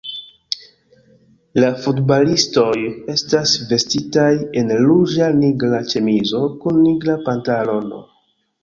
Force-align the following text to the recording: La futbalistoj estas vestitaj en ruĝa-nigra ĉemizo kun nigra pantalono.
La 1.63 1.69
futbalistoj 1.83 2.73
estas 3.17 3.53
vestitaj 3.75 4.33
en 4.63 4.75
ruĝa-nigra 4.89 5.87
ĉemizo 5.95 6.47
kun 6.67 6.83
nigra 6.89 7.21
pantalono. 7.31 8.07